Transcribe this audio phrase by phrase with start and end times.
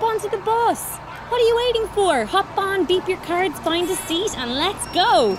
[0.00, 0.96] Step onto the bus.
[1.28, 2.24] What are you waiting for?
[2.24, 5.34] Hop on, beep your cards, find a seat, and let's go.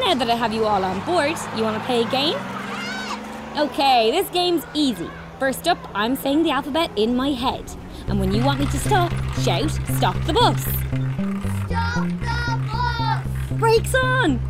[0.00, 2.36] Now that I have you all on board, you want to play a game?
[3.56, 5.08] Okay, this game's easy.
[5.38, 7.64] First up, I'm saying the alphabet in my head.
[8.08, 10.60] And when you want me to stop, shout, stop the bus.
[11.66, 13.58] Stop the bus!
[13.60, 14.40] Brakes on!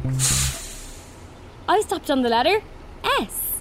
[1.69, 2.63] I stopped on the letter
[3.21, 3.61] S.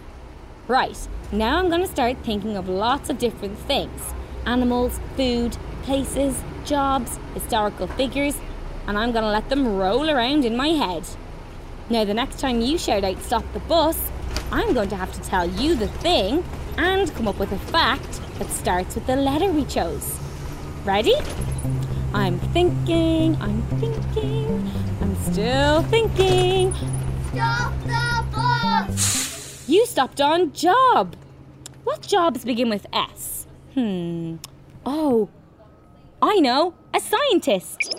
[0.70, 0.98] Right,
[1.34, 4.14] now I'm going to start thinking of lots of different things
[4.45, 8.38] animals, food, places, jobs, historical figures,
[8.88, 11.04] and I'm going to let them roll around in my head.
[11.90, 14.12] Now, the next time you shout out stop the bus,
[14.52, 16.44] I'm going to have to tell you the thing
[16.77, 20.17] and come up with a fact that starts with the letter we chose.
[20.86, 21.16] Ready?
[22.14, 26.73] I'm thinking, I'm thinking, I'm still thinking.
[27.31, 29.69] Stop the bus!
[29.69, 31.16] You stopped on job.
[31.84, 33.41] What jobs begin with S?
[33.73, 34.36] Hmm.
[34.86, 35.30] Oh,
[36.22, 36.73] I know.
[36.94, 37.95] A scientist.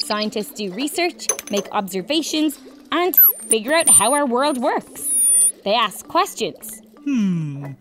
[0.00, 2.58] Scientists do research, make observations,
[2.92, 3.16] and
[3.48, 5.12] figure out how our world works.
[5.64, 6.80] They ask questions.
[7.04, 7.72] Hmm.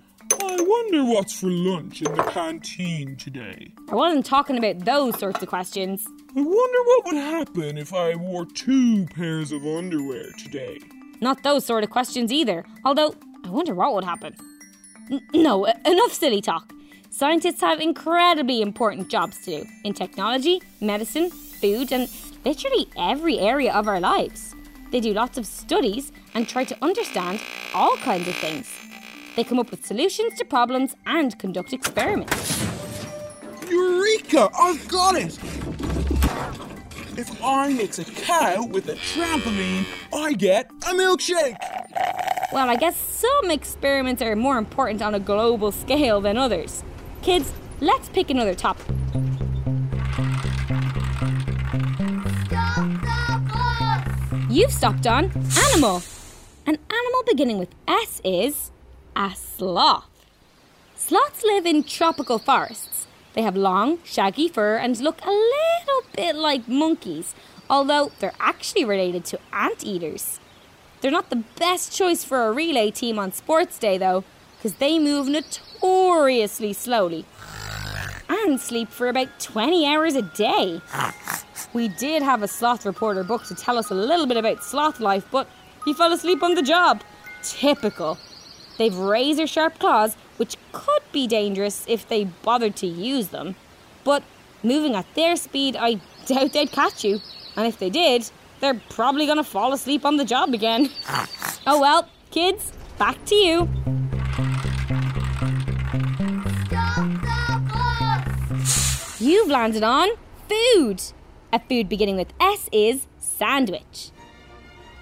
[0.41, 3.73] I wonder what's for lunch in the canteen today.
[3.89, 6.05] I wasn't talking about those sorts of questions.
[6.35, 10.79] I wonder what would happen if I wore two pairs of underwear today.
[11.21, 12.65] Not those sort of questions either.
[12.85, 14.35] Although, I wonder what would happen.
[15.33, 16.73] No, enough silly talk.
[17.09, 22.09] Scientists have incredibly important jobs to do in technology, medicine, food, and
[22.45, 24.53] literally every area of our lives.
[24.91, 27.41] They do lots of studies and try to understand
[27.73, 28.69] all kinds of things.
[29.36, 32.66] They come up with solutions to problems and conduct experiments.
[33.69, 34.49] Eureka!
[34.58, 35.37] I've got it!
[37.17, 41.77] If I mix a cow with a trampoline, I get a milkshake!
[42.53, 46.81] Well, I guess some experiments are more important on a global scale than others.
[47.21, 48.85] Kids, let's pick another topic.
[54.49, 55.25] You've stopped on
[55.71, 56.02] animal.
[56.65, 58.71] An animal beginning with S is
[59.13, 60.07] a sloth.
[60.95, 63.07] Sloths live in tropical forests.
[63.33, 67.36] They have long, shaggy fur and look a little bit like monkeys,
[67.69, 70.39] although they're actually related to anteaters.
[71.02, 74.23] They're not the best choice for a relay team on sports day, though,
[74.58, 77.25] because they move notoriously slowly
[78.30, 80.81] and sleep for about 20 hours a day.
[81.73, 84.99] We did have a sloth reporter book to tell us a little bit about sloth
[84.99, 85.47] life, but
[85.86, 87.02] he fell asleep on the job.
[87.43, 88.17] Typical.
[88.77, 93.55] They've razor sharp claws, which could be dangerous if they bothered to use them.
[94.03, 94.23] But
[94.63, 97.19] moving at their speed, I doubt they'd catch you.
[97.55, 100.89] And if they did, they're probably gonna fall asleep on the job again.
[101.67, 103.69] oh well, kids, back to you.
[109.19, 110.09] You've landed on
[110.47, 111.01] food.
[111.51, 114.11] A food beginning with S is sandwich.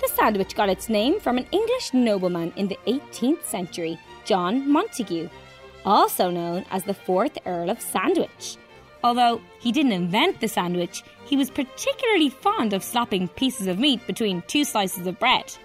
[0.02, 5.30] The sandwich got its name from an English nobleman in the 18th century, John Montagu,
[5.86, 8.58] also known as the fourth Earl of Sandwich.
[9.06, 14.06] Although he didn't invent the sandwich, he was particularly fond of slapping pieces of meat
[14.08, 15.56] between two slices of bread.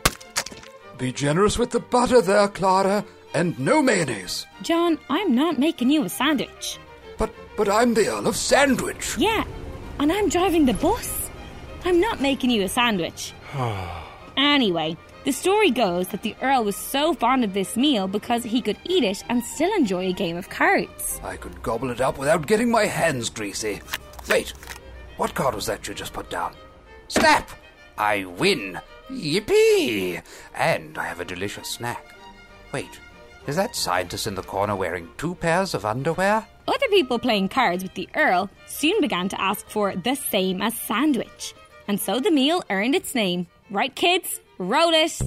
[0.98, 3.02] Be generous with the butter there, Clara,
[3.32, 4.46] and no mayonnaise.
[4.60, 6.78] John, I'm not making you a sandwich.
[7.16, 9.16] But but I'm the Earl of Sandwich.
[9.16, 9.44] Yeah,
[9.98, 11.30] and I'm driving the bus.
[11.86, 13.32] I'm not making you a sandwich.
[14.36, 18.60] anyway, the story goes that the Earl was so fond of this meal because he
[18.60, 21.20] could eat it and still enjoy a game of cards.
[21.22, 23.81] I could gobble it up without getting my hands greasy.
[24.28, 24.54] Wait,
[25.16, 26.54] what card was that you just put down?
[27.08, 27.50] Snap!
[27.98, 28.81] I win!
[29.10, 30.22] Yippee!
[30.54, 32.14] And I have a delicious snack.
[32.72, 33.00] Wait,
[33.46, 36.46] is that scientist in the corner wearing two pairs of underwear?
[36.69, 40.75] Other people playing cards with the Earl soon began to ask for the same as
[40.75, 41.55] sandwich,
[41.88, 43.46] and so the meal earned its name.
[43.70, 44.40] Right, kids?
[44.62, 45.08] Roll it!
[45.08, 45.24] Stop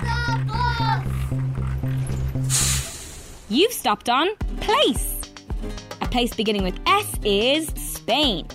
[0.00, 1.06] the bus!
[3.50, 5.20] You've stopped on place.
[6.00, 8.48] A place beginning with S is Spain.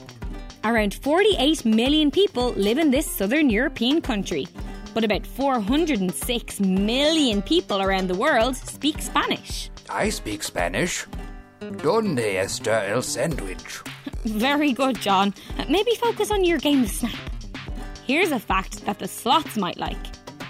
[0.63, 4.47] Around 48 million people live in this southern European country,
[4.95, 9.69] but about 406 million people around the world speak Spanish.
[9.91, 11.05] I speak Spanish.
[11.83, 13.83] Donde está el sandwich?
[14.25, 15.33] Very good, John.
[15.69, 17.11] Maybe focus on your game of Snap.
[18.05, 19.97] Here's a fact that the sloths might like.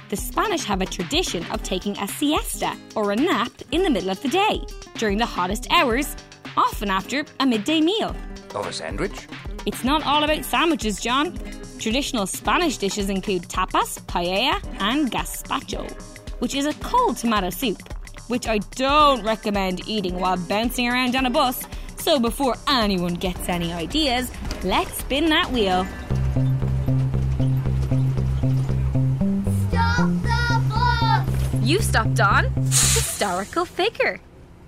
[0.10, 4.10] The Spanish have a tradition of taking a siesta or a nap in the middle
[4.12, 4.62] of the day
[4.96, 6.16] during the hottest hours,
[6.56, 8.16] often after a midday meal.
[8.54, 9.28] Oh, a sandwich?
[9.66, 11.36] It's not all about sandwiches, John.
[11.80, 15.90] Traditional Spanish dishes include tapas, paella, and gazpacho,
[16.40, 17.82] which is a cold tomato soup.
[18.28, 21.64] which I don't recommend eating while bouncing around on a bus.
[22.04, 24.30] So before anyone gets any ideas,
[24.66, 25.88] let's spin that wheel.
[29.70, 31.64] Stop the bus!
[31.64, 34.20] You stopped on historical figure.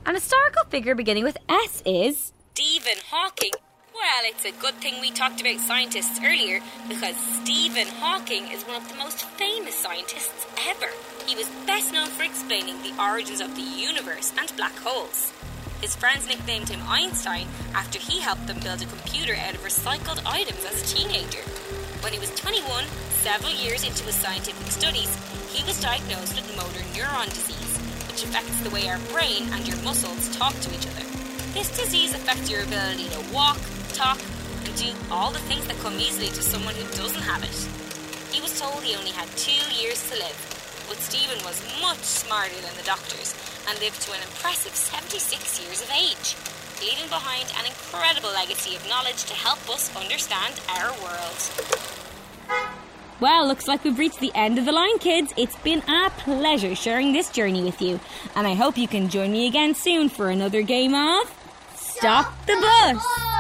[0.06, 3.52] An historical figure beginning with S is Stephen Hawking.
[3.94, 8.78] Well, it's a good thing we talked about scientists earlier because Stephen Hawking is one
[8.78, 10.88] of the most famous scientists ever.
[11.28, 15.34] He was best known for explaining the origins of the universe and black holes.
[15.82, 20.22] His friends nicknamed him Einstein after he helped them build a computer out of recycled
[20.26, 21.42] items as a teenager.
[22.02, 22.86] When he was 21,
[23.22, 25.12] several years into his scientific studies,
[25.54, 27.78] he was diagnosed with motor neuron disease,
[28.08, 31.06] which affects the way our brain and your muscles talk to each other.
[31.54, 33.60] This disease affects your ability to walk,
[33.94, 34.20] talk,
[34.66, 37.56] and do all the things that come easily to someone who doesn't have it.
[38.34, 40.55] He was told he only had two years to live,
[40.88, 43.34] but Stephen was much smarter than the doctors
[43.68, 46.36] and lived to an impressive 76 years of age,
[46.82, 51.40] leaving behind an incredible legacy of knowledge to help us understand our world.
[53.20, 55.34] Well, looks like we've reached the end of the line, kids.
[55.38, 58.00] It's been a pleasure sharing this journey with you,
[58.36, 61.34] and I hope you can join me again soon for another game of
[61.76, 62.94] Stop the Bus!
[62.94, 63.35] Bus!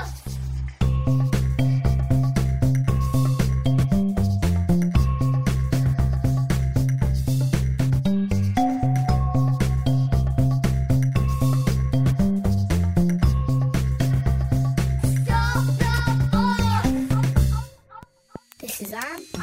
[18.95, 19.34] Stop